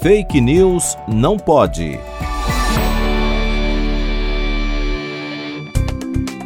[0.00, 1.98] Fake News não pode.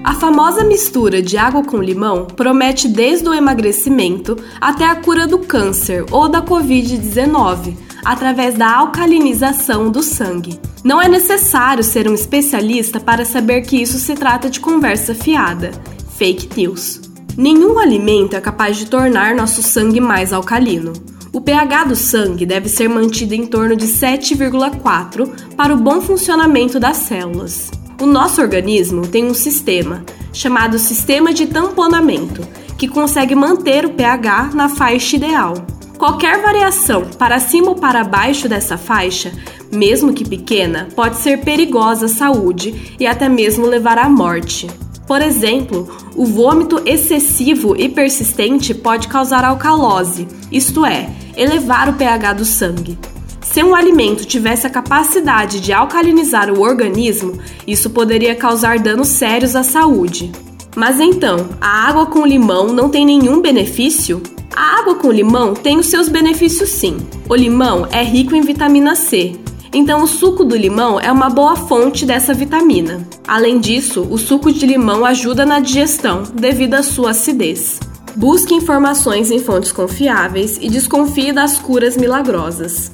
[0.03, 5.39] A famosa mistura de água com limão promete desde o emagrecimento até a cura do
[5.41, 10.59] câncer ou da Covid-19, através da alcalinização do sangue.
[10.83, 15.73] Não é necessário ser um especialista para saber que isso se trata de conversa fiada.
[16.17, 17.03] Fake news.
[17.37, 20.95] Nenhum alimento é capaz de tornar nosso sangue mais alcalino.
[21.35, 26.79] O pH do sangue deve ser mantido em torno de 7,4 para o bom funcionamento
[26.79, 27.71] das células.
[27.99, 34.51] O nosso organismo tem um sistema, chamado sistema de tamponamento, que consegue manter o pH
[34.53, 35.55] na faixa ideal.
[35.97, 39.33] Qualquer variação para cima ou para baixo dessa faixa,
[39.73, 44.69] mesmo que pequena, pode ser perigosa à saúde e até mesmo levar à morte.
[45.13, 52.33] Por exemplo, o vômito excessivo e persistente pode causar alcalose, isto é, elevar o pH
[52.33, 52.99] do sangue.
[53.43, 59.55] Se um alimento tivesse a capacidade de alcalinizar o organismo, isso poderia causar danos sérios
[59.55, 60.33] à saúde.
[60.75, 64.23] Mas então, a água com limão não tem nenhum benefício?
[64.57, 66.97] A água com limão tem os seus benefícios sim.
[67.29, 69.39] O limão é rico em vitamina C,
[69.73, 73.07] então o suco do limão é uma boa fonte dessa vitamina.
[73.27, 77.81] Além disso, o suco de limão ajuda na digestão devido à sua acidez.
[78.15, 82.93] Busque informações em fontes confiáveis e desconfie das curas milagrosas.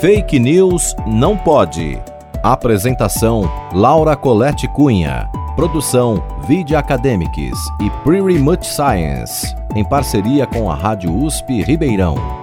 [0.00, 1.98] Fake News não pode.
[2.42, 5.28] Apresentação: Laura Colette Cunha.
[5.56, 12.39] Produção: Vide Academics e Pretty Much Science, em parceria com a Rádio USP Ribeirão.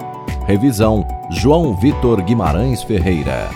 [0.48, 3.50] Revisão: João Vitor Guimarães Ferreira.